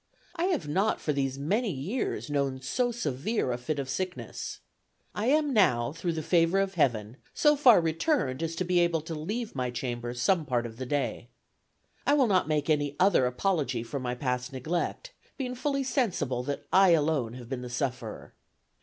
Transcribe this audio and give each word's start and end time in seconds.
I 0.35 0.45
have 0.45 0.67
not 0.67 0.99
for 0.99 1.13
these 1.13 1.37
many 1.37 1.69
years 1.69 2.27
known 2.27 2.59
so 2.59 2.91
severe 2.91 3.51
a 3.51 3.57
fit 3.59 3.77
of 3.77 3.87
sickness. 3.87 4.59
I 5.13 5.27
am 5.27 5.53
now, 5.53 5.91
through 5.93 6.13
the 6.13 6.23
favor 6.23 6.59
of 6.59 6.73
Heaven, 6.73 7.17
so 7.35 7.55
far 7.55 7.79
returned 7.79 8.41
as 8.41 8.55
to 8.55 8.63
be 8.63 8.79
able 8.79 9.01
to 9.01 9.13
leave 9.13 9.53
my 9.53 9.69
chamber 9.69 10.15
some 10.15 10.43
part 10.43 10.65
of 10.65 10.77
the 10.77 10.87
day. 10.87 11.27
I 12.07 12.15
will 12.15 12.25
not 12.25 12.47
make 12.47 12.67
any 12.67 12.95
other 12.99 13.27
apology 13.27 13.83
for 13.83 13.99
my 13.99 14.15
past 14.15 14.51
neglect, 14.51 15.13
being 15.37 15.53
fully 15.53 15.83
sensible 15.83 16.41
that 16.45 16.65
I 16.73 16.93
alone 16.93 17.33
have 17.33 17.47
been 17.47 17.61
the 17.61 17.69
sufferer. 17.69 18.33